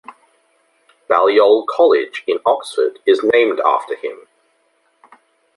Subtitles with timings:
[1.07, 4.25] Balliol College, in Oxford, is named after him.